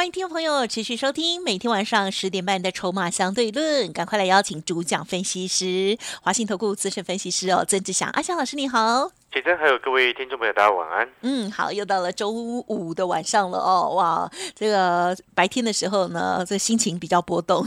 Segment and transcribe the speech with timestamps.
[0.00, 9.12] 欢迎听众朋友持续收听每天晚上十点半的《筹码相对论》，赶快来邀请主讲分析师、华信投顾资深分析师哦，曾志祥阿祥老师，你好。
[9.32, 11.08] 启真，还有各位听众朋友，大家晚安。
[11.20, 17.64] 嗯，好，又到了周五的晚上了哦，哇，这个白天的时候呢，这心情比较波动，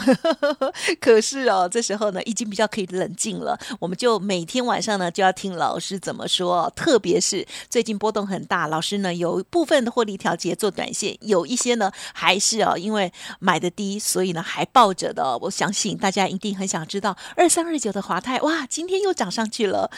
[1.00, 3.58] 可是哦，这时候呢，已经比较可以冷静了。
[3.80, 13.10] 我们就每天晚上呢，就要听老师怎么说，特别是最近波动很大，老师呢有部分的获利调节做短线，有一些呢还是哦，因为
[13.40, 15.38] 买的低，所以呢还抱着的。
[15.38, 19.90] 我相信大家一定很想知道，二三二九的华泰，哇，今天又涨上去了，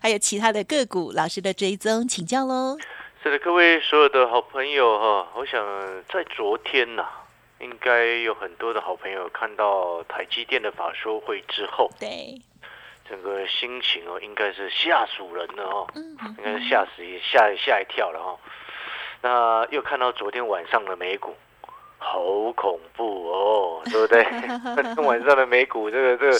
[0.00, 0.93] 还有其他的个股。
[1.12, 2.76] 老师的追踪请教喽。
[3.22, 5.64] 是的，各位所有的好朋友哈，我想
[6.08, 7.06] 在昨天呐，
[7.58, 12.38] 应该有很多的好朋友看到台积电的法说会之后，对，
[13.08, 18.38] 整个心情哦，应该是吓死人了哦，应该是吓死吓吓一跳了哈。
[19.22, 21.34] 那又看到昨天晚上的美股。
[21.98, 22.20] 好
[22.52, 24.22] 恐怖哦，对不对？
[25.04, 26.38] 晚上的美股，这个这个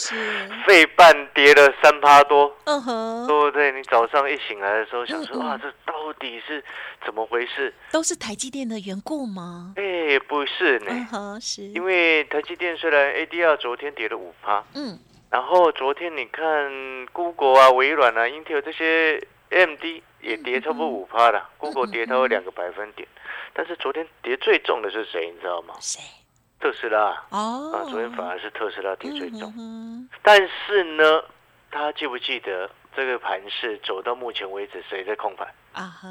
[0.67, 3.73] 费半跌了三趴多，嗯哼，对不对？
[3.73, 6.63] 你早上一醒来的时候，想说哇，这到底是
[7.05, 7.73] 怎么回事？
[7.91, 9.73] 都是台积电的缘故吗？
[9.77, 14.99] 哎，不是呢，是因为台积电虽然 ADR 昨天跌了五趴，嗯，
[15.31, 19.19] 然后昨天你看 Google 啊、微软啊、Intel 这些
[19.51, 23.07] MD 也跌差不多五趴了，Google 跌超过两个百分点。
[23.55, 25.31] 但是昨天跌最重的是谁？
[25.33, 25.75] 你知道吗？
[25.81, 26.01] 谁？
[26.61, 27.25] 特斯拉。
[27.31, 27.73] 哦。
[27.73, 29.53] 啊，昨天反而是特斯拉跌最重。
[30.23, 31.23] 但是呢，
[31.71, 35.47] 大家记不记得这个盘是走到目前为止谁在控盘？
[35.73, 36.09] 啊哈。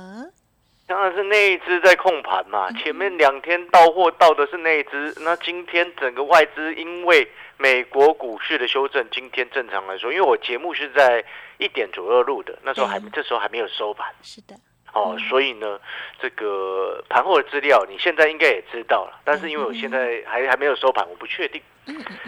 [0.85, 2.69] 当然是那一只在控盘嘛。
[2.73, 7.25] 前面两天到货到的是那一只，那今天整个外资因为
[7.57, 11.23] 美国股市的修正，今天正常来说，因为我节目是在
[11.57, 14.13] 一点左右录的，那时候还这时候还没有收盘。
[14.21, 14.53] 是的。
[14.93, 15.79] 哦，所以呢，
[16.19, 21.61] 这个盘后的资料你现在应该也知道了，但是因为我现在还还没有收盘，我不确定。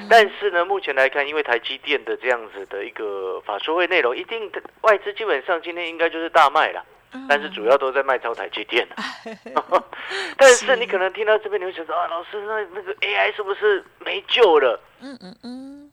[0.09, 6.83] 但是呢，目前来看，因为台积电的这样子的一个法说会内容，一定外资基本上今天应该就是大卖了，
[7.29, 8.85] 但是主要都在卖超台积电
[10.35, 14.79] 但是你可能听到这边，你会想说啊，老师，那那个 AI 是不是没救了？
[15.01, 15.91] 嗯嗯嗯。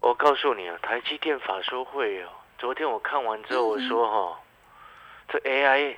[0.00, 2.28] 我告诉你啊，台积电法说会哦，
[2.58, 4.40] 昨天我看完之后，我说哈。
[5.32, 5.94] 这 AI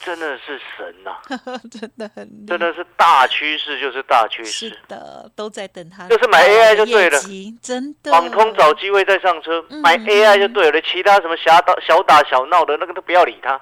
[0.00, 1.16] 真的是神呐，
[1.70, 4.68] 真的很，真的是大趋势，就是大趋势。
[4.68, 7.18] 是的，都在等它，就是买 AI 就对了，
[7.62, 8.12] 真的。
[8.12, 13.60] 网通找机会再上车，买 AI 就对了，其他什么小打小打小闹的那个都不要理它，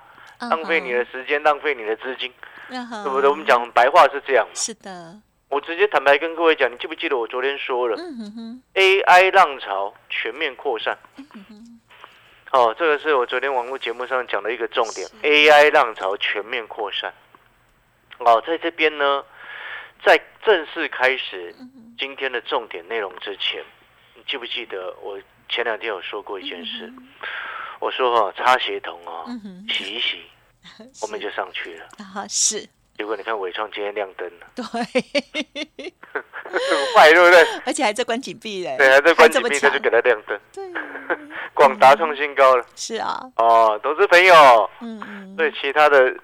[0.48, 2.30] 浪费你的时间，浪费你的资金，
[2.68, 3.30] 对不对？
[3.30, 4.46] 我们讲白话是这样。
[4.54, 7.96] 是的，我直接坦白跟各位讲，你记不记得我昨天说了
[8.74, 10.98] ，AI 浪潮全面扩散。
[12.52, 17.12] 哦，这个是我昨天网络节目上讲的一个重点，AI 浪潮全面扩散。
[18.18, 19.24] 哦，在这边呢，
[20.04, 21.54] 在正式开始
[21.98, 23.62] 今天的重点内容之前，
[24.14, 26.92] 你记不记得我前两天有说过一件事？
[27.78, 29.26] 我说哈，擦鞋桶哦，
[29.68, 30.24] 洗一洗，
[31.02, 31.86] 我们就上去了。
[31.98, 32.66] 啊，是。
[32.96, 34.64] 结果你看伟创今天亮灯了，对，
[36.14, 36.22] 很
[36.94, 37.44] 快，对不对？
[37.66, 40.40] 而且还在关紧闭嘞，对，还在关紧闭，他就给他亮灯。
[40.54, 40.64] 对，
[41.54, 43.20] 广达创新高了，是啊。
[43.36, 46.14] 哦，投资朋友，嗯嗯，对其他的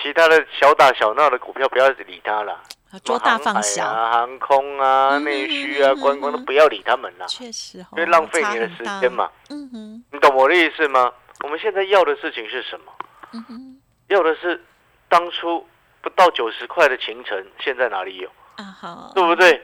[0.00, 2.60] 其他的小打小闹的股票不要理他了，
[3.04, 9.30] 捉大放小啊，航空啊，内需啊，观光都不要理他们了，确实，因为浪费你的时间嘛。
[9.48, 11.12] 嗯哼，你懂我的意思吗？
[11.42, 12.92] 我们现在要的事情是什么？
[13.32, 14.62] 嗯哼，要的是
[15.08, 15.66] 当初。
[16.02, 18.30] 不到九十块的秦城，现在哪里有？
[18.56, 19.62] 啊好，对不对？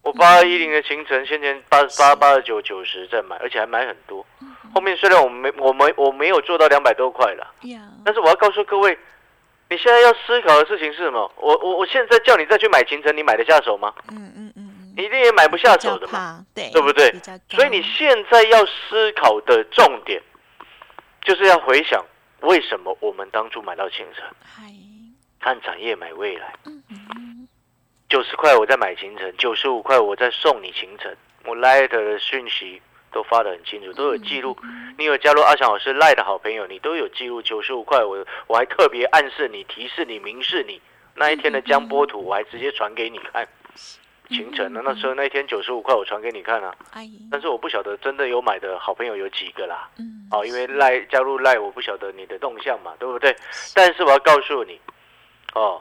[0.00, 4.24] 我八二一零的秦城，先前八十八、八十九、九十在买，而且还买很多。
[4.74, 7.54] 后面虽然我们没、我没我没有做到两百多块了，
[8.04, 8.98] 但是我要告诉各位，
[9.70, 11.30] 你现在要思考的事情是什么？
[11.36, 13.94] 我我我现在叫你再去买秦城，你买得下手吗？
[14.10, 17.12] 嗯嗯嗯，你一定也买不下手的嘛，对对不对？
[17.50, 20.20] 所以你现在要思考的重点，
[21.22, 22.04] 就是要回想
[22.40, 24.24] 为什么我们当初买到秦城。
[25.40, 26.54] 看产业买未来，
[28.08, 31.14] 九十块我在买行程，九十五块我在送你行程。
[31.44, 32.80] 我 Light 的讯息
[33.14, 34.56] 都发的很清楚，都有记录。
[34.98, 37.40] 你有加入阿翔老师 Light 的好朋友，你都有记录。
[37.40, 40.82] 九十五块我我还特别暗示你、提示你、明示你
[41.14, 43.46] 那一天的江波图，我还直接传给你看。
[44.30, 46.74] 行程呢，那时候那一天九十五块，我传给你看啊。
[46.92, 49.88] 哎，但是我不晓得真的有买的好朋友有几个啦。
[49.98, 53.36] 嗯，哦，因为赖加入赖，我不晓得你的动向嘛，对不对？
[53.74, 54.80] 但是我要告诉你，
[55.54, 55.80] 哦，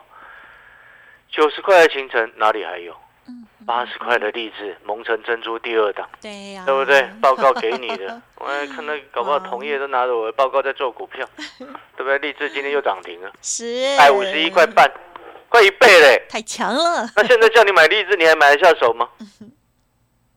[1.29, 2.93] 九十块的行程哪里还有？
[3.27, 7.01] 嗯，八十块的励志蒙城珍珠第二档，对呀，对不对？
[7.21, 11.27] 报告给你的， 我还看到搞不好同业都拿着我的报告在做股票，
[11.57, 12.17] 对不对？
[12.19, 13.65] 励志今天又涨停了，是。
[13.65, 14.91] 一百五十一块半，
[15.49, 16.25] 快一倍嘞！
[16.29, 19.07] 太强了， 那现在叫你买励志，你还买得下手吗？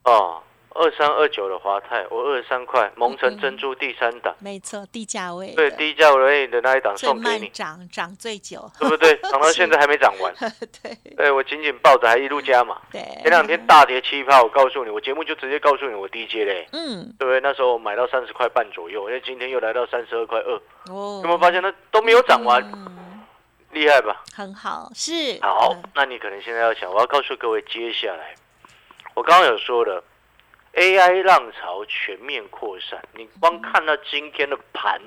[0.03, 0.41] 哦，
[0.77, 9.15] 二三二九的华泰，我二十三块，蒙城珍珠第三档，没错，低价位对，低价位的那一档送给你，慢涨，涨最久，对不对？
[9.29, 10.33] 涨到现在还没涨完，
[10.81, 10.95] 对。
[11.15, 12.79] 对我紧紧抱着，还一路加嘛。
[12.91, 17.39] 对，前两天大跌七趴，我告诉你，我节目就直接告诉你我低阶嘞，嗯，对不对？
[17.41, 20.53] 那时候我买到三十块半左右，因为今天又来到三十二块二，
[20.93, 22.61] 哦，有没有发现它都没有涨完？
[22.73, 23.21] 嗯，
[23.71, 24.23] 厉害吧？
[24.35, 25.39] 很好，是。
[25.41, 28.35] 好嗯，那你可能现在要想，我要告诉各位，接下来。
[29.15, 30.03] 我刚刚有说了
[30.77, 35.01] ，AI 浪潮全面扩散，你光看到今天的盘，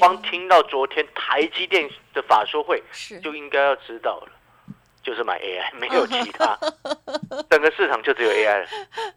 [0.00, 3.20] 光听到昨天台积电的法说会，是。
[3.20, 4.32] 就应该要知道了，
[5.02, 6.58] 就是买 AI， 没有其他，
[7.50, 8.66] 整个市场就只有 AI 了，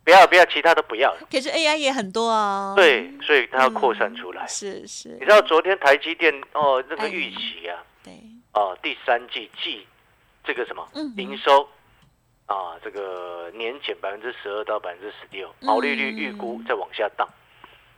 [0.04, 1.28] 不要不要，其他都不要了。
[1.32, 4.46] 可是 AI 也很多啊，对，所以它要扩散出来。
[4.48, 5.10] 是是。
[5.10, 7.08] 你，知道昨天台积电哦，那个哎。
[7.08, 8.14] 预期啊，对，
[8.54, 9.88] 哦，第三季季
[10.44, 11.68] 这个什么嗯营收
[12.46, 17.28] 啊，这个年减百分之十二到百分之十六，毛利率预估嗯在往下荡。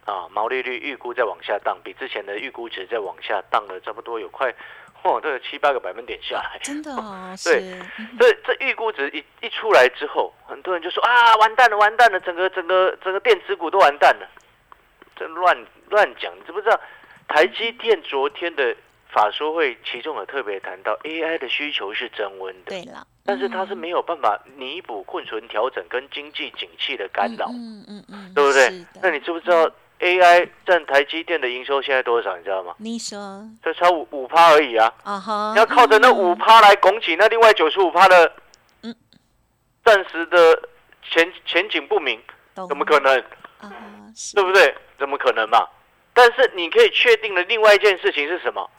[0.05, 4.53] 啊，毛利率预估在往下荡，比之前的预估值在往下荡了差不多有快，
[5.01, 6.59] 嚯，都有七八个百分点下来。
[6.61, 14.29] 真的哦， 对是，嗯所以这预估值一一出来之后，很多人就说啊，完蛋了，完蛋了，整个整个整个电子股都完蛋了，
[15.15, 15.57] 这乱
[15.89, 16.79] 乱讲，你知不知道？
[17.27, 18.75] 台积电昨天的
[19.09, 28.85] 法说会，其中有特别谈到 AI 的需求是增温的，对了，但是它是没有办法弥补库存调整跟经济景气的干扰，嗯嗯嗯，对不对？
[29.01, 29.69] 那你知不知道
[29.99, 32.37] AI 占台积电的营收现在多少？
[32.37, 32.75] 你知道吗？
[32.77, 34.93] 你说就差五五趴而已啊！
[35.03, 38.31] 啊哈，你要靠着那嗯五趴来拱起那另外九十五趴的，
[38.83, 38.95] 嗯
[39.83, 40.69] 暂时的
[41.09, 42.21] 前前景不明，
[42.69, 43.17] 怎么可能？
[43.59, 43.71] 啊？
[44.15, 44.75] 是对不对？
[44.99, 45.67] 怎么可能嘛？
[46.13, 48.69] 但是你可以确定的另外一件事情是什么？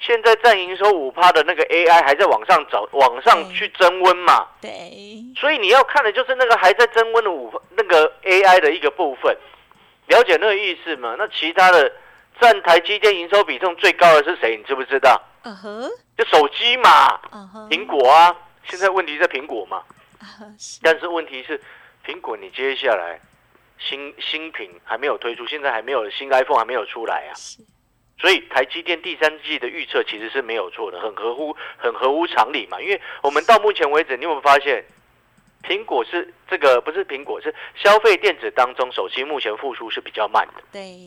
[0.00, 4.48] 现在占营收五趴的那个 AI 还在往上走，往上去增温嘛？
[4.60, 9.36] 对，所以你要看的就是那个还在增温的五那个 AI 的一个部分，
[10.06, 11.14] 了解那个意思吗？
[11.18, 11.92] 那其他的
[12.40, 14.56] 占台积电营收比重最高的是谁？
[14.56, 15.20] 你知不知道？
[15.42, 18.34] 嗯哼，就手机嘛，嗯哼，苹果啊。
[18.64, 19.82] 现在问题在苹果嘛？
[20.82, 21.60] 但是问题是，
[22.06, 23.18] 苹果你接下来
[23.78, 27.58] 新新品还没有推出，现在还没有新 iPhone 还没有出来啊，是，
[28.20, 32.80] 所以台积电第三季的预测其实是没有错的，很合乎很合乎常理嘛。
[32.80, 34.84] 因为我们到目前为止，你有没有发现，
[35.62, 40.98] 苹果是这个不是苹果是消费电子当中手机目前复苏是比较慢的，对，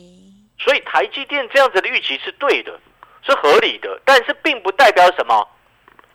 [0.58, 2.78] 所以台积电这样子的预期是对的，
[3.22, 5.48] 是合理的，但是并不代表什么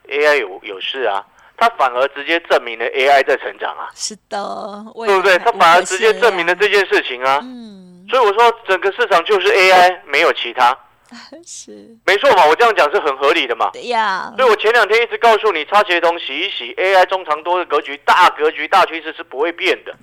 [0.07, 1.25] AI 有有事啊。
[1.61, 5.37] 它反而直接证明了 AI 在成长啊，是的，对不对？
[5.39, 7.37] 它反而直接证明了这件，件事情啊。
[7.43, 10.73] 嗯，所以我说，整个市场就是 AI，没有其他，
[11.45, 12.45] 是，没错嘛。
[12.45, 13.69] 我这样讲是很合理的嘛。
[13.73, 19.95] 对呀，所以我前两天一直告诉你，擦鞋童洗一洗，AI 中长多的格局、大格局、大趋势是不会变的。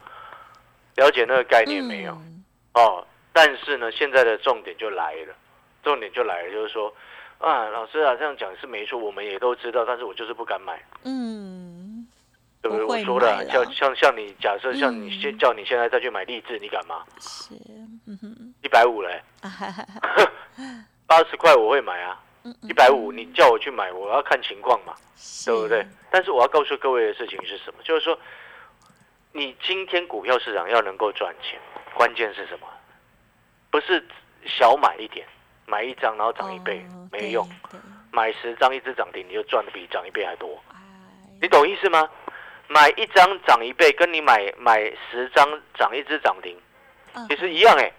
[0.97, 2.13] 了解那个概念没有？
[2.13, 2.45] 嗯
[2.75, 5.35] 哦，但是呢，现在的重点就来了，
[5.83, 6.95] 重点就来了，就是说，
[7.39, 12.07] 啊，老师啊，这样讲是没错，我们也都知道，但是我就是不敢买，嗯，
[12.61, 12.85] 对不对？
[12.85, 17.03] 不我说了，买了像像像你，假设像你嗯现叫你现在再去买励志，你敢吗？
[17.19, 17.55] 是，
[18.63, 19.23] 一百五嘞，
[21.07, 24.95] 八十块我会买啊，嗯一百五你叫我去买，我要看情况嘛。
[25.47, 25.87] 对不对？？
[26.11, 27.83] 但是我要告诉各位的事情是什么？
[27.83, 28.19] 就是说，
[29.33, 31.59] 你今天股票市场要能够赚钱，
[31.95, 32.67] 关键是什么？
[33.71, 34.05] 不是
[34.45, 35.27] 小买一点，
[35.65, 37.49] 买一张然后涨一倍、哦没用，，
[38.13, 40.61] 买十张一只涨停，你就赚的比涨一倍还多。
[40.71, 40.77] 哎
[41.41, 42.09] 你懂意思吗？
[42.69, 45.49] 买一张涨一倍，跟你买买十张
[45.79, 46.59] 涨一只涨停，
[47.15, 47.91] 嗯其实一样哎、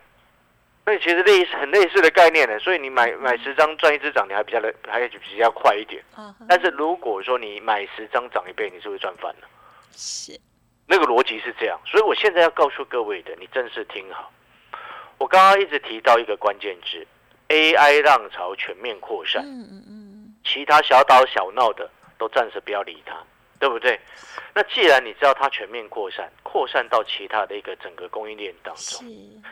[0.88, 6.02] 那其实类似很类似的概念呢，所以你买买十张赚一只涨你还比较的还比较快一点。
[6.48, 9.48] 但是如果说你买十张涨一倍，你是不是赚翻了？
[9.92, 10.40] 是，
[10.88, 14.32] 那个逻辑是这样，所以我现在要告诉各位的，你正式听好。
[15.18, 17.06] 我刚刚一直提到一个关键字
[17.50, 23.14] ，AI 浪潮全面扩散，嗯嗯嗯，其他小打小闹的都暂时不要理它，
[23.60, 24.00] 对不对？
[24.54, 29.08] 那既然你知道它全面扩散，扩散到其他的一个整个供应链当是中，，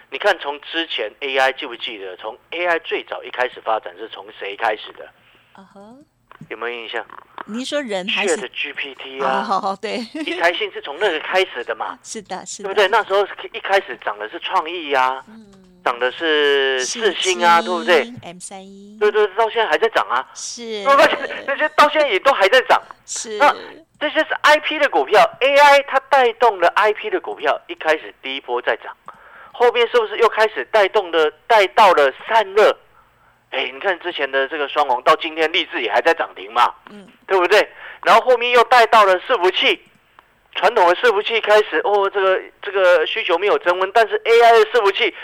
[0.09, 5.05] 你看从之前 AI 记不记得，从 AI 最早一开始发展是从谁开始的？
[5.53, 5.79] 啊哈，
[6.49, 7.05] 有没有印象？
[7.45, 12.87] 您说人还是 GPT 哦，啊，好好对，题材性是从那个开始的嘛， 是的，是的，对不对？
[12.87, 15.45] 那时候一开始涨的是创意呀、嗯，
[15.83, 21.43] 涨的是四星啊，对不对？？M 三一，对对，到现在还在涨啊，是对不对？
[21.45, 22.81] 那些到现在也都还在涨。
[23.05, 23.55] 是，那
[23.99, 28.95] 这些是 IP 的股票，AI 它带动了 IP 的股票，一开始第一波在涨，
[29.51, 32.77] 后面是不是又开始带动的带到了散热？
[33.51, 37.67] 哎，你看之前的这个双红，到今天立志也还在涨停嘛，嗯，对不对？
[38.03, 39.81] 然后后面又带到了伺服器，
[40.55, 45.15] 传统的伺服器开始哦，这个这个需求没有增温，但是 AI 的伺服器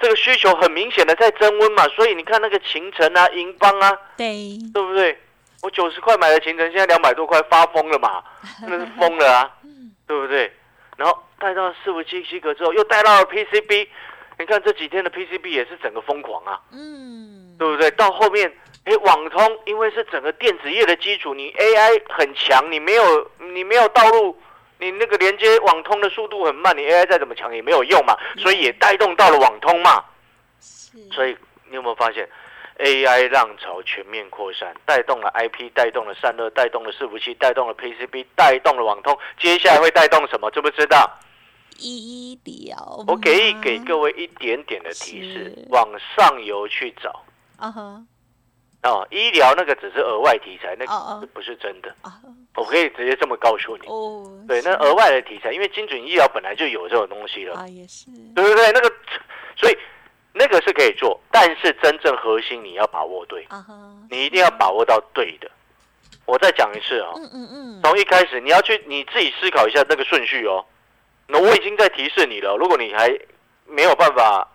[0.00, 5.16] 这个需求很明显的在增温嘛，所以你看那个秦城啊、银邦啊，对，对不对？
[5.62, 8.22] 我九十块买的秦城，现在两百多块，发疯了嘛？
[8.60, 9.50] 真的是疯了啊，
[10.06, 10.52] 对不对？
[10.96, 13.88] 然后带到四五七西格之后，又带到了 PCB，
[14.38, 17.90] 你看这几天的 PCB 也是整个疯狂啊，嗯，对不对？
[17.92, 18.50] 到后面，
[18.84, 24.38] 哎，网通因为是整个电子业的基础，你 AI 很强，你没有你没有道路，
[24.78, 30.04] 你那个连接网通的速度很慢，你 AI 再怎么强也没有用嘛，所以也带动到了网通嘛。
[30.60, 31.36] 是，所以
[31.68, 32.26] 你有没有发现
[32.78, 40.50] ，AI 浪潮全面扩散，带动了 IP，带动了散热，带动了伺服器，带动了 PCB，带动了网通，接下来会带动什么？
[40.50, 41.18] 知不知道？
[41.78, 47.22] 医疗，我给给各位一点点的提示，往上游去找
[47.58, 48.02] 啊哈
[48.82, 49.06] 哦。
[49.10, 50.86] 医疗那个只是额外题材，那
[51.34, 51.94] 不是真的。
[52.02, 52.20] 啊
[52.56, 53.86] 我可以直接这么告诉你。
[53.86, 58.72] 哦，对，那额外的题材，因为精准医疗本来就有这种东西了，啊也是，对不对？
[58.72, 58.90] 那个，
[60.56, 63.46] 个是可以做，但是真正核心你要把握对。
[64.10, 65.50] 你一定要把握到对的。
[66.24, 70.64] 我再讲一次啊、嗯嗯嗯，从一开始你要去你自己思考一下那个顺序哦。
[71.28, 73.08] 那我已经在提示你了，如果你还
[73.66, 74.48] 没有办法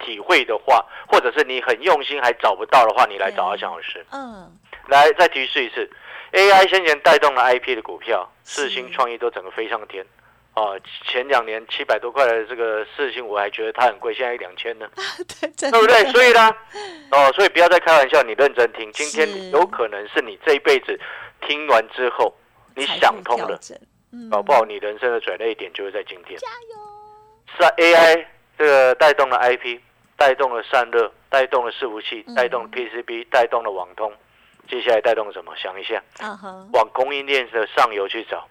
[0.00, 4.04] 体会的话，或者是你很用心还找不到的话，你来找阿强老师。
[4.12, 4.50] 嗯
[4.86, 5.90] 来，再提示一次
[6.32, 10.06] ，AI 先前带动了 IP 的股票，四星创意都整个飞上天。
[10.58, 14.88] 哦，前两年七百多块的这个事情，我还觉得它很贵，现在两千呢。
[15.40, 16.04] 对，真对不对？
[16.10, 16.50] 所以呢，
[17.12, 18.90] 哦，所以不要再开玩笑，你认真听。
[18.92, 20.98] 今天有可能是你这一辈子
[21.42, 22.34] 听完之后，
[22.74, 23.56] 你想通了，
[24.32, 26.36] 搞不好你人生的转捩点就是在今天。
[26.40, 28.26] 加油，是啊，AI
[28.58, 29.78] 这个带动了 IP，
[30.16, 34.12] 带动了散热，带动了伺服器，嗯带动了 PCB，带动了网通。
[34.68, 35.54] 接下来带动什么？
[35.56, 36.02] 想一下，
[36.72, 38.48] 往供应链的上游去找。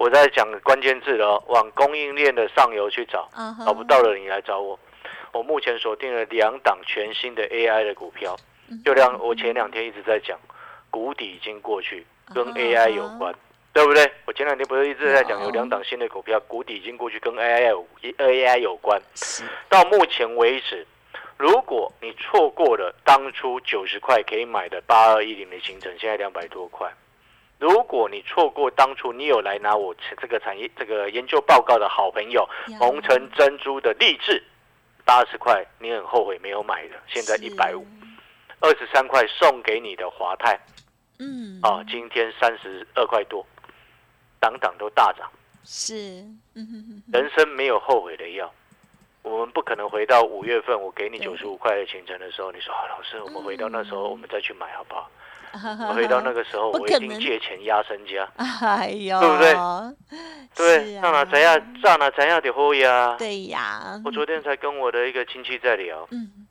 [0.00, 3.28] 我在讲关键字了哦，往供应链的上游去找。
[3.66, 4.80] 找不到的你来找我。
[5.30, 8.34] 我目前锁定了两档全新的 AI 的股票，
[8.70, 10.38] 嗯就像我前两天一直在讲，
[10.90, 13.34] 谷底已经过去，跟啊 AI 有关，
[13.74, 14.10] 对不对？
[14.24, 18.98] 我前两天不是一直在讲有有两档新的股票，谷底已经过去，跟 AI 有 AI 有关。
[19.68, 20.86] 到目前为止，
[21.36, 26.90] 如果你错过了当初九十块可以买的八二一零的行程，现在两百多块。
[27.60, 32.78] 如果你错过当初你有来拿我这个产业这个研究报告的好朋友呀。
[32.80, 34.42] 蒙城珍珠的励志，
[35.04, 37.44] 八十块你很后悔没有买的，现在是。
[37.44, 37.86] 一百五，
[38.60, 40.58] 二十三块送给你的华泰
[41.18, 41.60] 嗯。
[41.60, 43.44] 啊，今天三十二块多，
[44.40, 45.30] 档档都大涨。
[45.62, 46.24] 是，
[47.12, 48.50] 人生没有后悔的药。
[49.20, 51.26] 我们不可能回到五月份我给你对。
[51.26, 54.10] 九十五块的行程的时候，你说啊，老师，我们回到那时候嗯。
[54.12, 55.10] 我们再去买好不好？
[55.94, 58.28] 回到那个时候，我一定借钱压身家，
[58.60, 59.54] 哎呦，对不对？
[60.56, 61.02] 对，是啊。
[61.02, 63.14] 上哪怎样，上哪怎样的后呀？
[63.18, 66.46] 对呀，我昨天才跟我的一个亲戚在聊，嗯。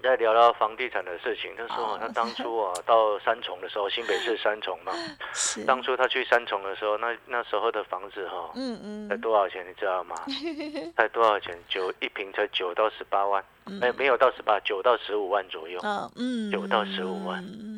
[0.00, 1.50] 在聊到房地产的事情。
[1.58, 4.92] 他说他当初啊到三重的时候，新北市三重嘛，
[5.34, 10.14] 是，当初他去三重的时候，那那时候的房子哈，嗯嗯，才多少钱你知道吗？
[10.96, 11.52] 才多少钱？
[11.68, 13.80] 九一平才九到十八万，嗯。
[13.80, 15.80] 没没有到十八，九到十五万左右。
[15.82, 17.42] 嗯嗯，九到十五万。
[17.44, 17.77] 嗯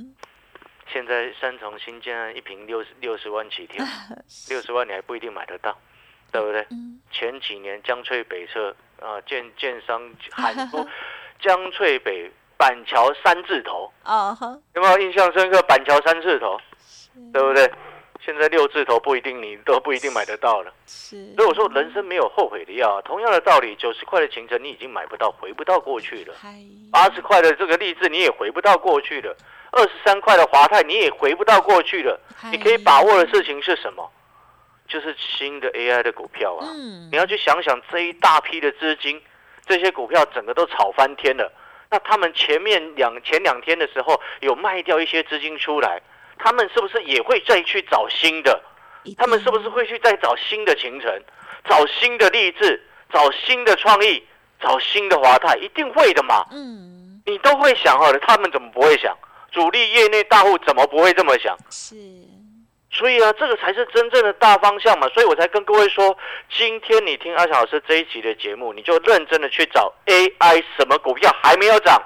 [0.92, 3.84] 现在三重新建案一平六十六十万起跳，
[4.50, 5.76] 六十万你还不一定买得到，
[6.32, 6.60] 对不对？
[6.70, 10.88] 嗯前几年江翠北侧啊，建建商 喊出
[11.40, 13.92] 江翠北板桥三字头，
[14.74, 15.60] 有没有印象深刻？
[15.62, 16.60] 板桥三字头，
[17.32, 17.70] 对不对？
[18.30, 20.72] 现在六字头不一定你都不一定买得到了。
[20.86, 23.02] 是，所以我说人生没有后悔的药啊。
[23.02, 26.34] 同样的道理，九十块的行程你已经买不到，回不到过去了。
[26.92, 29.36] 八十块的这个励志你也回不到过去了，
[29.72, 32.20] 二十三块的华泰你也回不到过去了。
[32.52, 34.08] 你可以把握的事情是什么？
[34.86, 36.68] 就是新的 AI 的股票啊。
[36.70, 39.20] 嗯你要去想想这一大批的资金，
[39.66, 41.52] 这些股票整个都炒翻天了。
[41.90, 46.00] 那他们前面两前两天的时候有卖掉一些资金出来，
[46.42, 48.60] 他们是不是也会再去找新的？
[49.16, 51.22] 他们是不是会去再找新的行程，
[51.68, 52.82] 找新的励志，
[53.12, 54.22] 找新的创意，
[54.60, 55.56] 找新的华泰？
[55.56, 56.46] 一定会的嘛。
[56.52, 59.16] 嗯你都会想好了，他们怎么不会想？
[59.52, 61.56] 主力业内大户怎么不会这么想？
[61.70, 61.94] 是，
[62.90, 65.06] 所以啊，这个才是真正的大方向嘛。
[65.08, 66.16] 所以我才跟各位说，
[66.50, 72.02] 今天你听阿翔老师这一集的节目，你就认真的去找 AI 什么股票还没有涨，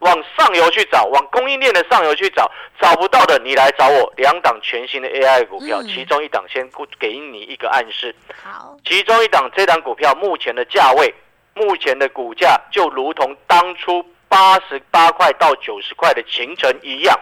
[0.00, 2.50] 往上游去找，往供应链的上游去找，
[2.80, 4.12] 找不到的你来找我。
[4.16, 11.12] 两档全新的 AI 股票，嗯其中一档先给你一个暗示，好，其中一档这档股票目前的价位，
[11.54, 17.18] 目前的股价就如同当初八十八块到九十块的秦城一样。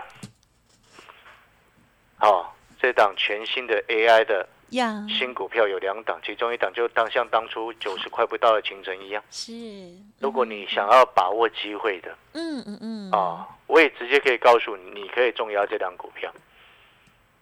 [2.20, 2.46] 哦，
[2.80, 9.22] 这档全新的 AI 的呀，新股票有两档，其中一档就当像当初九十块不到的秦晨一样。
[9.30, 9.52] 是，
[10.18, 16.32] 如果你想要把握机会的嗯嗯嗯，啊，我也直接可以告诉你，你可以重压这档股票。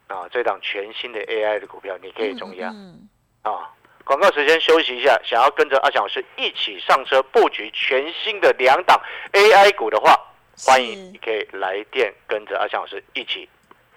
[0.07, 2.69] 啊，这档全新的 AI 的股票，你可以重压。
[2.75, 3.09] 嗯
[3.43, 3.73] 啊，
[4.05, 9.01] 广告时间休息一下，想要跟着阿翔老师一起上车布局全新的两档
[9.33, 10.15] AI 股的话，
[10.59, 13.49] 欢迎你可以来电跟着阿翔老师一起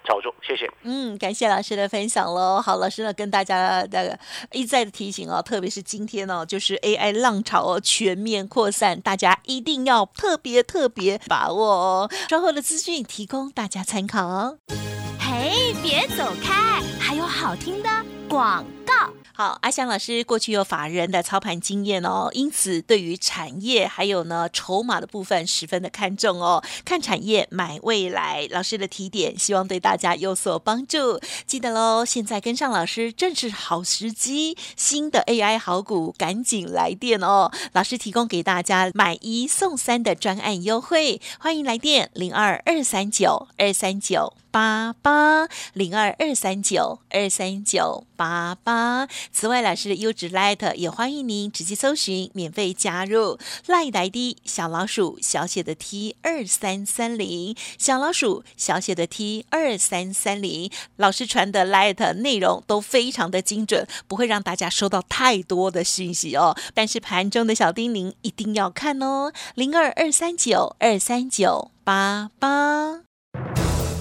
[0.08, 0.72] 操作，谢谢。
[0.84, 2.62] 嗯，感谢老师的分享喽。
[2.62, 4.18] 好，老师呢跟大家那个
[4.54, 12.12] 一再的提醒哦，特别是今天呢，就是 AI 浪潮哦全面扩散，大家一定要特别特别把握哦。
[12.30, 14.58] 稍后的资讯提供大家参考哦。
[15.38, 15.54] 哎，
[15.84, 17.90] 别走开，还有好听的
[18.28, 18.94] 广告。
[19.34, 26.64] 好，阿翔老师过去有法人的操盘经验哦，因此对于产业还有呢筹码的部分十分的看重哦。
[26.84, 31.20] 看产业买未来，老师的提点，希望对大家有所帮助。
[31.46, 37.52] 记得喽，现在跟上老师正是好时机，新的 AI 好股赶紧来电哦！
[37.74, 44.34] 老师提供给大家买一送三的专案优惠，欢迎来电零二二三九二三九。
[44.50, 45.37] 八八
[45.74, 49.08] 零二二三九二三九八八。
[49.32, 60.72] 此外，老师的优质 Light 也欢迎您直接搜寻免费加入 Light ID 小老鼠小写的 T 二三三零小老鼠小写的 T 二三三零。
[60.96, 66.56] 老师传的 Light 内容都非常的精准，不会让大家收到太多的讯息哦。
[66.74, 73.02] 但是盘中的小叮咛一定要看哦，零二二三九二三九八八。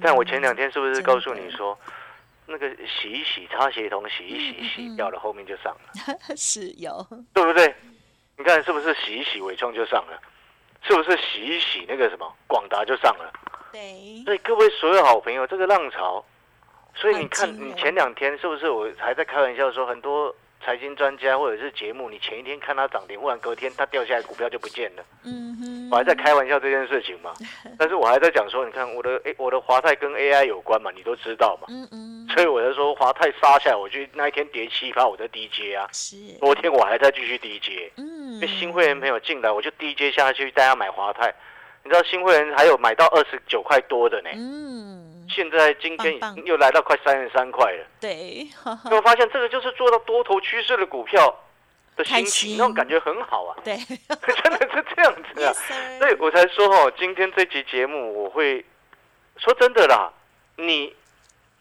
[0.00, 1.78] 但我前两天是不是告诉你说，
[2.46, 7.74] 那个洗一洗擦鞋桶洗一洗洗掉了，后面就上了， 是有，对不对？
[8.38, 10.20] 你看是不是洗一洗伟创就上了？
[10.82, 13.32] 是不是洗一洗那个什么广达就上了？
[13.72, 16.24] 对，所以各位所有好朋友，这个浪潮，
[16.94, 20.34] 所以你看你前两天是不是我还在开玩笑说很多
[20.66, 25.04] 财经专家或者是节目，你前一天看它涨停，忽然隔天它掉下来，股票就不见了。
[25.22, 27.32] 嗯哼，我还在开玩笑这件事情嘛，
[27.78, 38.16] 但是我还在讲说，你看我的 A 我的华泰跟 AI 有关嘛，你都知道嘛，嗯嗯，所以我就说华泰杀下来，我就那一天跌七趴，我在低接啊，是，昨天我还在继续低接，嗯。
[38.34, 41.32] 因为新会员朋友进来，我就低接下去，大家买华泰，
[41.84, 48.88] 你知道新会员还有买到二十九块多的呢，嗯，现在今天已经又来到快三十三块了，对，哈哈。
[48.88, 51.28] 你会发现这个就是做到多头趋势的股票
[51.94, 52.26] 的开心。
[52.26, 53.76] 情，那种感觉很好啊，对。
[53.76, 55.98] 真的是这样子啊，yes。
[55.98, 58.64] 所以我才说哦，今天这期节目我会
[59.36, 60.10] 说真的啦，
[60.56, 60.96] 你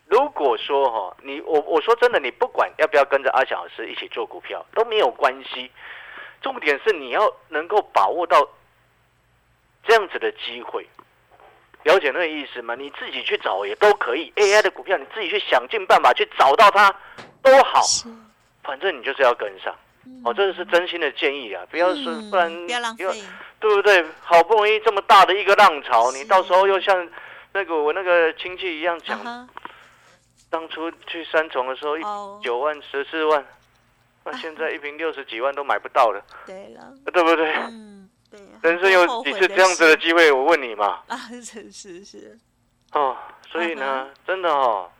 [0.07, 5.69] 如果说哈，你我我说真的，你不管要不要跟着阿翔老师一起做股票都没有关系，
[6.41, 8.47] 重点是你要能够把握到
[9.85, 10.87] 这样子的机会。
[11.85, 12.75] 了解那个意思吗？
[12.75, 16.93] 你自己去找也都可以，AI 的股票你自己去想尽办法去找到它
[17.43, 17.81] 都好，
[18.63, 19.73] 反正你就是要跟上。
[20.23, 23.05] 哦，这个是真心的建议啊，不要说嗯不然不要浪费，
[23.59, 24.03] 对不对？
[24.21, 27.07] 好不容易这么大的一个浪潮，你到时候又像
[27.53, 29.47] 那个我那个亲戚一样讲，
[30.49, 32.39] 当初去三重的时候一哦。
[32.43, 33.45] 九万、十四万，
[34.23, 37.53] 那现在一瓶六十几万都买不到了，对了，对不对？
[37.53, 37.94] 嗯，
[38.61, 40.31] 对，人生有几次这样子的机会？
[40.31, 42.37] 我问你嘛， 啊，是是是，
[42.93, 43.15] 哦，
[43.49, 44.91] 所以嗯呢，真的哦，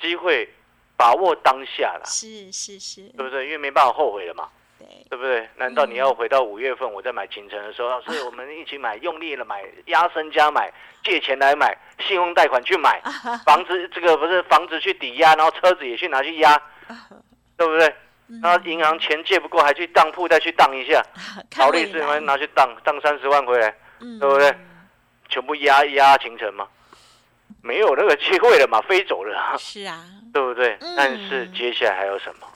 [0.00, 0.48] 机会
[0.96, 3.46] 把握当下啦，是是是，对不对？
[3.46, 4.48] 因为没办法后悔了嘛。
[4.78, 5.46] 对，对不对？
[5.56, 10.72] 难道你要回到五月份我在买秦城的时候，老师我们一起买，用力了买，压身家买，
[11.04, 12.98] 借钱来买，信用贷款去买，
[13.44, 16.56] 房子这个不是房子去抵押，然后车子也去拿去压，
[17.58, 17.94] 对不对？
[18.42, 21.02] 然后银行钱借不够，还去当铺再去当一下，
[21.50, 24.54] 看未劳力士拿去当，当三十万回来，嗯对不对？
[25.28, 26.66] 全部压压秦城嘛？
[27.62, 30.76] 没有那个机会了嘛，飞走了啊，是啊，对不对？
[30.80, 32.46] 嗯但是接下来还有什么？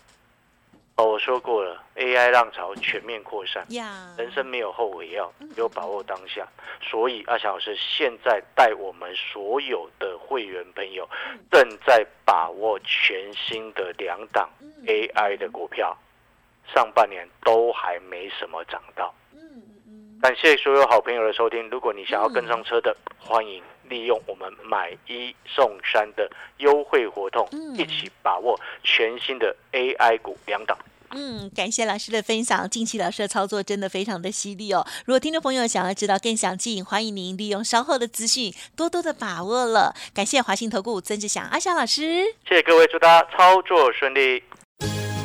[0.97, 6.47] 哦，我说过了，AI 浪潮全面扩散，呀，人生没有后悔药，有把握当下。
[6.81, 11.09] 所以阿翔老师现在带我们所有的会员朋友，
[11.51, 14.49] 正在把握全新的两档
[14.87, 15.97] AI 的股票，
[16.73, 19.13] 上半年都还没什么涨到。
[20.23, 21.69] 感谢所有好朋友的收听。
[21.71, 30.77] 如果你想要跟上车的，欢迎利用我们买一送三的优惠活动，嗯一起把握全新的 AI 股两档。
[31.17, 32.69] 嗯，感谢老师的分享。
[32.69, 34.85] 近期老师的操作真的非常的犀利哦。
[35.07, 39.95] 如果听众朋友想要知道更详尽，欢迎您利用稍后的资讯多多的把握了。
[40.13, 42.25] 感谢华信投顾曾志祥阿翔老师。
[42.49, 44.43] 谢谢各位，祝大家操作顺利。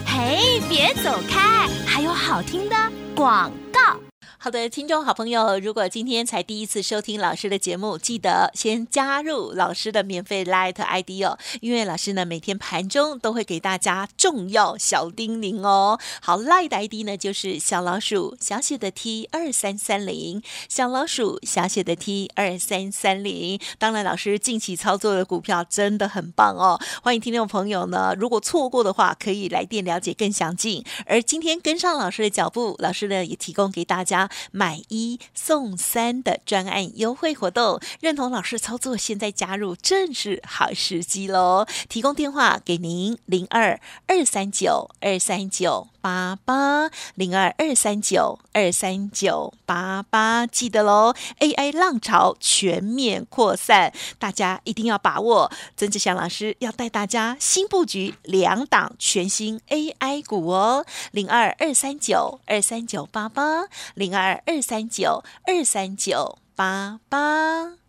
[0.05, 2.75] 嘿，别走开，还有好听的
[3.15, 3.99] 广告。
[4.41, 15.99] 好的，听众好朋友，如果今天才第一次收听老师的节目，记得先加入老师的免费 Light ID 哦，因为老师呢每天盘中都会给大家重要小叮咛哦。
[16.21, 23.59] 好，Light ID 呢就是小老鼠小写的 T 二三三零，小老鼠小写的 T 二三三零。
[23.77, 30.81] 当然，老师近期操作的股票真的很棒哦，欢迎听众朋友呢，如果错过的话，可以来电了解更详尽。
[31.05, 41.65] 而今天跟上老师的脚步，老师呢也提供给大家买一送三的专案优惠活动，认同老师操作，现在加入正是好时机喽！
[41.87, 55.51] 提供电话给您零二二三九二三九八八零二二三九二三九八八，记得喽！AI 浪潮全面扩散，大家一定要把握。
[55.75, 67.88] 曾志祥老师要带大家新布局两档全新 AI 股哦，零二二三九二三九八八零二二三九二三九八八。